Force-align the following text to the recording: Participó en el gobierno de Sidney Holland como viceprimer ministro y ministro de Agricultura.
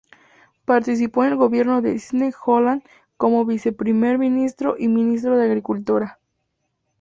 Participó 0.65 1.23
en 1.23 1.29
el 1.33 1.37
gobierno 1.37 1.83
de 1.83 1.99
Sidney 1.99 2.31
Holland 2.43 2.81
como 3.17 3.45
viceprimer 3.45 4.17
ministro 4.17 4.75
y 4.79 4.87
ministro 4.87 5.37
de 5.37 5.45
Agricultura. 5.45 6.17